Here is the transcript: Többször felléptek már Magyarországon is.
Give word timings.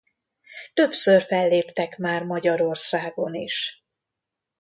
Többször 0.73 1.21
felléptek 1.21 1.97
már 1.97 2.23
Magyarországon 2.23 3.33
is. 3.33 3.83